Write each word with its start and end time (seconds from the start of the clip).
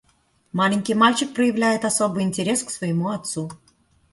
Маленький 0.51 0.95
мальчик 0.95 1.31
проявляет 1.31 1.85
особый 1.85 2.23
интерес 2.23 2.63
к 2.63 2.71
своему 2.71 3.09
отцу. 3.09 3.51